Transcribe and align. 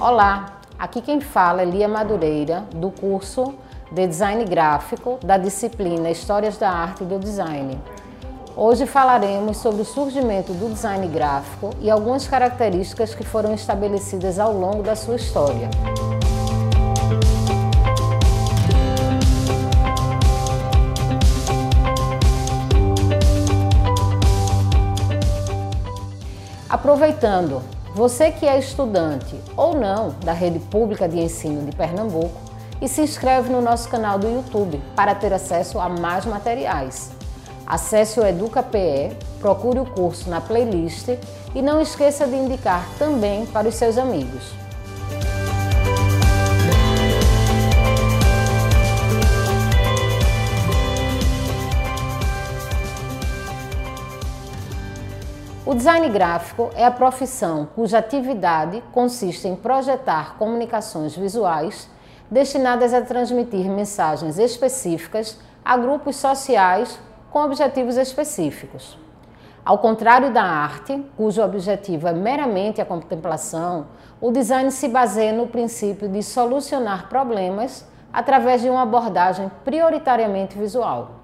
Olá, 0.00 0.60
aqui 0.78 1.02
quem 1.02 1.20
fala 1.20 1.60
é 1.60 1.64
Lia 1.66 1.86
Madureira, 1.86 2.64
do 2.74 2.90
curso 2.90 3.52
de 3.92 4.06
Design 4.06 4.46
Gráfico 4.46 5.18
da 5.22 5.36
disciplina 5.36 6.10
Histórias 6.10 6.56
da 6.56 6.70
Arte 6.70 7.04
e 7.04 7.06
do 7.06 7.18
Design. 7.18 7.78
Hoje 8.56 8.86
falaremos 8.86 9.58
sobre 9.58 9.82
o 9.82 9.84
surgimento 9.84 10.54
do 10.54 10.72
design 10.72 11.06
gráfico 11.06 11.74
e 11.82 11.90
algumas 11.90 12.26
características 12.26 13.14
que 13.14 13.22
foram 13.22 13.52
estabelecidas 13.52 14.38
ao 14.38 14.54
longo 14.54 14.82
da 14.82 14.96
sua 14.96 15.16
história. 15.16 15.68
Aproveitando, 26.70 27.60
você 27.94 28.30
que 28.30 28.46
é 28.46 28.58
estudante 28.58 29.34
ou 29.56 29.74
não 29.74 30.10
da 30.24 30.32
rede 30.32 30.58
pública 30.58 31.08
de 31.08 31.18
ensino 31.18 31.64
de 31.64 31.76
Pernambuco 31.76 32.40
e 32.80 32.88
se 32.88 33.00
inscreve 33.02 33.50
no 33.50 33.60
nosso 33.60 33.88
canal 33.88 34.18
do 34.18 34.28
YouTube 34.28 34.80
para 34.94 35.14
ter 35.14 35.32
acesso 35.32 35.78
a 35.78 35.88
mais 35.88 36.24
materiais. 36.24 37.10
Acesse 37.66 38.18
o 38.18 38.26
EducaPE, 38.26 39.16
procure 39.40 39.80
o 39.80 39.84
curso 39.84 40.30
na 40.30 40.40
playlist 40.40 41.08
e 41.54 41.60
não 41.60 41.80
esqueça 41.80 42.26
de 42.26 42.36
indicar 42.36 42.88
também 42.98 43.44
para 43.46 43.68
os 43.68 43.74
seus 43.74 43.98
amigos. 43.98 44.52
O 55.70 55.74
design 55.76 56.08
gráfico 56.08 56.68
é 56.74 56.84
a 56.84 56.90
profissão 56.90 57.68
cuja 57.76 57.98
atividade 57.98 58.82
consiste 58.90 59.46
em 59.46 59.54
projetar 59.54 60.36
comunicações 60.36 61.14
visuais 61.14 61.88
destinadas 62.28 62.92
a 62.92 63.02
transmitir 63.02 63.70
mensagens 63.70 64.36
específicas 64.36 65.38
a 65.64 65.76
grupos 65.76 66.16
sociais 66.16 66.98
com 67.30 67.44
objetivos 67.44 67.96
específicos. 67.96 68.98
Ao 69.64 69.78
contrário 69.78 70.32
da 70.32 70.42
arte, 70.42 71.06
cujo 71.16 71.40
objetivo 71.40 72.08
é 72.08 72.12
meramente 72.12 72.80
a 72.80 72.84
contemplação, 72.84 73.86
o 74.20 74.32
design 74.32 74.72
se 74.72 74.88
baseia 74.88 75.32
no 75.32 75.46
princípio 75.46 76.08
de 76.08 76.20
solucionar 76.20 77.08
problemas 77.08 77.86
através 78.12 78.60
de 78.60 78.68
uma 78.68 78.82
abordagem 78.82 79.48
prioritariamente 79.64 80.58
visual. 80.58 81.19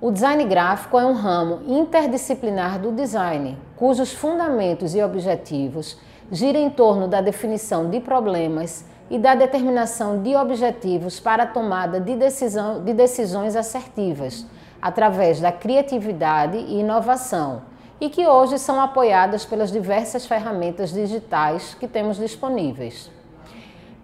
O 0.00 0.12
design 0.12 0.44
gráfico 0.44 0.96
é 0.96 1.04
um 1.04 1.12
ramo 1.12 1.60
interdisciplinar 1.66 2.78
do 2.78 2.92
design, 2.92 3.58
cujos 3.74 4.12
fundamentos 4.12 4.94
e 4.94 5.02
objetivos 5.02 5.98
giram 6.30 6.60
em 6.60 6.70
torno 6.70 7.08
da 7.08 7.20
definição 7.20 7.90
de 7.90 7.98
problemas 7.98 8.84
e 9.10 9.18
da 9.18 9.34
determinação 9.34 10.22
de 10.22 10.36
objetivos 10.36 11.18
para 11.18 11.42
a 11.42 11.46
tomada 11.48 11.98
de, 11.98 12.14
decisão, 12.14 12.84
de 12.84 12.94
decisões 12.94 13.56
assertivas, 13.56 14.46
através 14.80 15.40
da 15.40 15.50
criatividade 15.50 16.58
e 16.58 16.78
inovação, 16.78 17.62
e 18.00 18.08
que 18.08 18.24
hoje 18.24 18.56
são 18.56 18.80
apoiadas 18.80 19.44
pelas 19.44 19.72
diversas 19.72 20.24
ferramentas 20.24 20.92
digitais 20.92 21.74
que 21.74 21.88
temos 21.88 22.18
disponíveis 22.18 23.17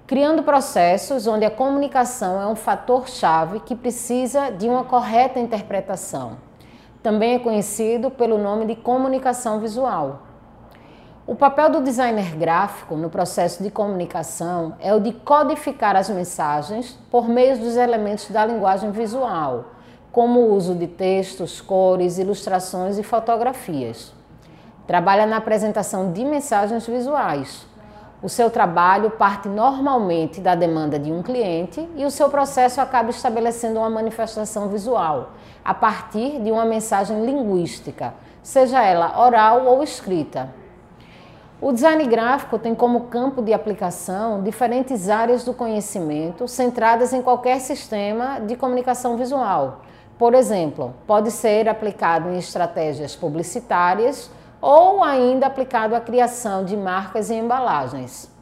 criando 0.07 0.43
processos 0.43 1.27
onde 1.27 1.47
a 1.47 1.51
comunicação 1.51 2.41
é 2.41 2.47
um 2.47 2.55
fator-chave 2.55 3.61
que 3.61 3.75
precisa 3.75 4.51
de 4.51 4.69
uma 4.69 4.85
correta 4.85 5.41
interpretação. 5.41 6.37
Também 7.03 7.35
é 7.35 7.39
conhecido 7.39 8.11
pelo 8.11 8.37
nome 8.37 8.67
de 8.67 8.77
comunicação 8.77 9.61
visual. 9.61 10.23
O 11.27 11.35
papel 11.35 11.71
do 11.71 11.83
designer 11.83 12.37
gráfico 12.37 12.97
no 12.97 13.09
processo 13.09 13.63
de 13.63 13.71
comunicação 13.71 14.77
é 14.79 14.95
o 14.95 15.01
de 15.01 15.11
codificar 15.11 15.97
as 15.97 16.11
mensagens 16.11 16.99
por 17.11 17.27
meio 17.27 17.59
dos 17.59 17.77
elementos 17.77 18.29
da 18.29 18.45
linguagem 18.45 18.91
visual, 18.91 19.71
como 20.13 20.41
o 20.41 20.55
uso 20.55 20.75
de 20.75 20.87
textos, 20.87 21.63
cores, 21.63 22.19
ilustrações 22.19 22.99
e 22.99 23.03
fotografias. 23.03 24.13
Trabalha 24.87 25.25
na 25.25 25.39
apresentação 25.39 26.13
de 26.13 26.27
mensagens 26.27 26.87
visuais, 26.87 27.67
o 28.25 28.29
seu 28.31 28.49
trabalho 28.49 29.11
parte 29.11 29.51
normalmente 29.51 30.41
da 30.41 30.55
demanda 30.55 30.99
de 30.99 31.13
um 31.13 31.23
cliente 31.23 31.87
e 31.95 32.07
o 32.07 32.11
seu 32.11 32.31
processo 32.31 32.81
acaba 32.81 33.11
estabelecendo 33.11 33.79
uma 33.79 33.91
manifestação 33.91 34.67
visual 34.71 35.33
a 35.63 35.75
partir 35.75 36.41
de 36.41 36.51
uma 36.51 36.65
mensagem 36.65 37.23
linguística, 37.23 38.15
seja 38.43 38.83
ela 38.83 39.21
oral 39.21 39.67
ou 39.67 39.83
escrita. 39.83 40.49
O 41.61 41.71
design 41.71 42.03
gráfico 42.07 42.59
tem 42.59 42.75
como 42.75 43.09
campo 43.09 43.43
de 43.43 43.53
aplicação 43.53 44.43
diferentes 44.43 45.11
áreas 45.11 45.45
do 45.45 45.53
conhecimento 45.53 46.49
centradas 46.49 47.13
em 47.13 47.21
qualquer 47.21 47.61
sistema 47.61 48.39
de 48.41 48.57
comunicação 48.57 49.19
visual. 49.19 49.83
Por 50.19 50.33
exemplo, 50.33 50.95
pode 51.07 51.31
ser 51.31 51.69
aplicado 51.69 52.31
em 52.31 52.39
estratégias 52.39 53.15
publicitárias 53.15 54.31
ou 54.65 55.05
ainda 55.05 55.47
aplicado 55.47 55.95
à 55.95 56.01
criação 56.01 56.65
de 56.65 56.75
marcas 56.75 57.29
e 57.29 57.35
embalagens. 57.35 58.33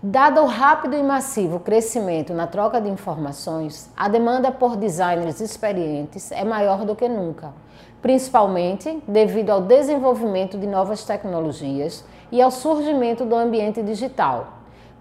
Dado 0.00 0.40
o 0.40 0.46
rápido 0.46 0.94
e 0.94 1.02
massivo 1.02 1.58
crescimento 1.58 2.32
na 2.32 2.46
troca 2.46 2.80
de 2.80 2.88
informações, 2.88 3.90
a 3.96 4.06
demanda 4.06 4.52
por 4.52 4.76
designers 4.76 5.40
experientes 5.40 6.30
é 6.30 6.44
maior 6.44 6.84
do 6.84 6.94
que 6.94 7.08
nunca, 7.08 7.52
principalmente 8.00 9.02
devido 9.08 9.50
ao 9.50 9.62
desenvolvimento 9.62 10.56
de 10.56 10.66
novas 10.66 11.02
tecnologias 11.02 12.04
e 12.30 12.40
ao 12.40 12.52
surgimento 12.52 13.24
do 13.24 13.34
ambiente 13.34 13.82
digital. 13.82 14.53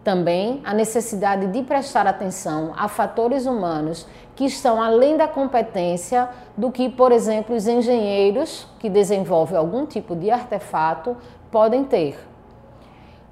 Também 0.04 0.62
a 0.66 0.74
necessidade 0.74 1.48
de 1.48 1.64
prestar 1.64 2.06
atenção 2.06 2.74
a 2.76 2.90
fatores 2.90 3.46
humanos 3.46 4.06
que 4.36 4.46
estão 4.46 4.82
além 4.82 5.16
da 5.16 5.28
competência 5.28 6.30
do 6.58 6.72
que, 6.72 6.90
por 6.90 7.12
exemplo, 7.12 7.56
os 7.56 7.68
engenheiros 7.68 8.68
que 8.80 8.90
desenvolvem 8.90 9.58
algum 9.58 9.86
tipo 9.86 10.16
de 10.16 10.30
artefato 10.30 11.16
podem 11.50 11.86
ter. 11.86 12.18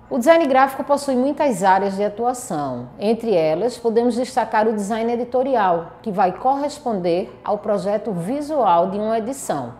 O 0.09 0.17
design 0.17 0.45
gráfico 0.45 0.83
possui 0.83 1.15
muitas 1.15 1.63
áreas 1.63 1.95
de 1.95 2.03
atuação. 2.03 2.89
Entre 2.99 3.33
elas, 3.33 3.77
podemos 3.77 4.15
destacar 4.15 4.67
o 4.67 4.73
design 4.73 5.11
editorial, 5.11 5.93
que 6.01 6.11
vai 6.11 6.33
corresponder 6.33 7.33
ao 7.43 7.57
projeto 7.57 8.11
visual 8.11 8.89
de 8.89 8.97
uma 8.97 9.17
edição. 9.17 9.73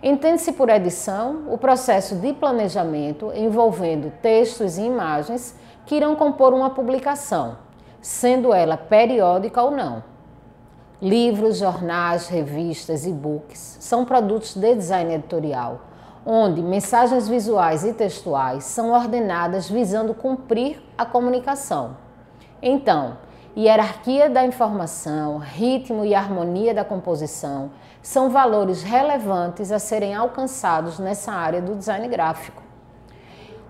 Entende-se 0.00 0.52
por 0.52 0.68
edição 0.68 1.44
o 1.48 1.58
processo 1.58 2.16
de 2.16 2.32
planejamento 2.32 3.32
envolvendo 3.34 4.12
textos 4.22 4.78
e 4.78 4.82
imagens 4.82 5.56
que 5.86 5.94
irão 5.94 6.14
compor 6.14 6.52
uma 6.52 6.70
publicação, 6.70 7.56
sendo 8.00 8.52
ela 8.52 8.76
periódica 8.76 9.62
ou 9.62 9.70
não. 9.70 10.02
Livros, 11.00 11.58
jornais, 11.58 12.28
revistas, 12.28 13.04
e-books 13.04 13.76
são 13.80 14.04
produtos 14.04 14.54
de 14.54 14.74
design 14.74 15.14
editorial, 15.14 15.80
onde 16.24 16.62
mensagens 16.62 17.26
visuais 17.26 17.84
e 17.84 17.92
textuais 17.92 18.64
são 18.64 18.92
ordenadas 18.92 19.68
visando 19.68 20.14
cumprir 20.14 20.80
a 20.96 21.04
comunicação. 21.04 21.96
Então, 22.62 23.18
hierarquia 23.56 24.30
da 24.30 24.46
informação, 24.46 25.38
ritmo 25.38 26.04
e 26.04 26.14
harmonia 26.14 26.72
da 26.72 26.84
composição 26.84 27.72
são 28.00 28.30
valores 28.30 28.84
relevantes 28.84 29.72
a 29.72 29.80
serem 29.80 30.14
alcançados 30.14 31.00
nessa 31.00 31.32
área 31.32 31.60
do 31.60 31.74
design 31.74 32.06
gráfico. 32.06 32.61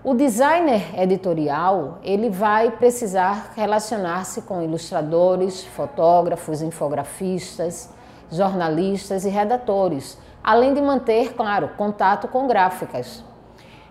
O 0.05 0.13
designer 0.13 0.99
editorial, 0.99 1.99
ele 2.03 2.29
vai 2.29 2.71
precisar 2.71 3.53
relacionar-se 3.55 4.41
com 4.41 4.61
ilustradores, 4.61 5.63
fotógrafos, 5.63 6.61
infografistas, 6.61 7.89
jornalistas 8.29 9.23
e 9.23 9.29
redatores, 9.29 10.17
além 10.43 10.73
de 10.73 10.81
manter, 10.81 11.33
claro, 11.35 11.69
contato 11.77 12.27
com 12.27 12.47
gráficas. 12.47 13.23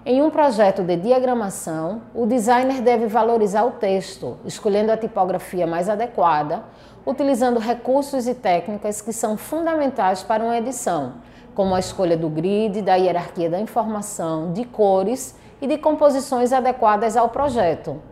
Em 0.04 0.20
um 0.20 0.28
projeto 0.28 0.82
de 0.82 0.98
diagramação, 0.98 2.02
o 2.14 2.26
designer 2.26 2.82
deve 2.82 3.06
valorizar 3.06 3.64
o 3.64 3.70
texto, 3.70 4.36
escolhendo 4.44 4.92
a 4.92 4.98
tipografia 4.98 5.66
mais 5.66 5.88
adequada, 5.88 6.62
utilizando 7.06 7.58
recursos 7.58 8.28
e 8.28 8.34
técnicas 8.34 9.00
que 9.00 9.14
são 9.14 9.38
fundamentais 9.38 10.22
para 10.22 10.44
uma 10.44 10.58
edição, 10.58 11.14
como 11.54 11.74
a 11.74 11.80
escolha 11.80 12.18
do 12.18 12.28
grid, 12.28 12.82
da 12.82 12.96
hierarquia 12.96 13.48
da 13.48 13.58
informação, 13.58 14.52
de 14.52 14.66
cores 14.66 15.40
e 15.62 15.66
de 15.66 15.78
composições 15.78 16.52
adequadas 16.52 17.16
ao 17.16 17.30
projeto. 17.30 18.02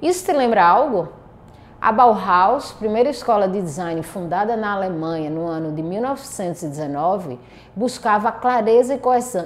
Isso 0.00 0.24
te 0.24 0.32
lembra 0.32 0.64
algo? 0.64 1.08
A 1.78 1.92
Bauhaus, 1.92 2.72
primeira 2.72 3.10
escola 3.10 3.46
de 3.46 3.60
design 3.60 4.02
fundada 4.02 4.56
na 4.56 4.72
Alemanha 4.72 5.28
no 5.28 5.46
ano 5.46 5.72
de 5.72 5.82
1919, 5.82 7.38
buscava 7.76 8.32
clareza 8.32 8.94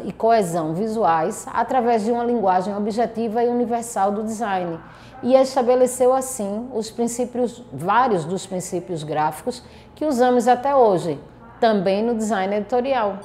e 0.04 0.12
coesão, 0.12 0.74
visuais 0.74 1.46
através 1.52 2.04
de 2.04 2.12
uma 2.12 2.22
linguagem 2.22 2.76
objetiva 2.76 3.42
e 3.42 3.48
universal 3.48 4.12
do 4.12 4.22
design 4.22 4.78
e 5.22 5.34
estabeleceu 5.34 6.12
assim 6.12 6.68
os 6.72 6.90
princípios, 6.90 7.62
vários 7.72 8.24
dos 8.24 8.46
princípios 8.46 9.02
gráficos 9.02 9.64
que 9.94 10.04
usamos 10.04 10.46
até 10.46 10.76
hoje, 10.76 11.18
também 11.58 12.02
no 12.02 12.14
design 12.14 12.54
editorial. 12.54 13.18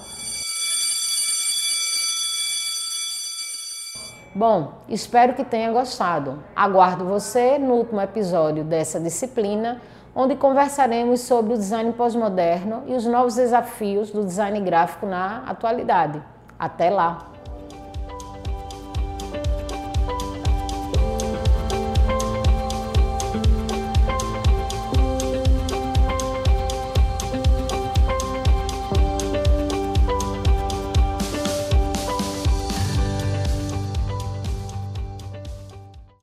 Bom, 4.33 4.75
espero 4.87 5.33
que 5.33 5.43
tenha 5.43 5.71
gostado. 5.73 6.41
Aguardo 6.55 7.03
você 7.03 7.57
no 7.57 7.73
último 7.73 7.99
episódio 7.99 8.63
dessa 8.63 8.97
disciplina, 8.97 9.81
onde 10.15 10.37
conversaremos 10.37 11.21
sobre 11.21 11.53
o 11.53 11.57
design 11.57 11.91
pós-moderno 11.91 12.83
e 12.87 12.93
os 12.93 13.05
novos 13.05 13.35
desafios 13.35 14.09
do 14.09 14.23
design 14.23 14.61
gráfico 14.61 15.05
na 15.05 15.43
atualidade. 15.45 16.21
Até 16.57 16.89
lá! 16.89 17.30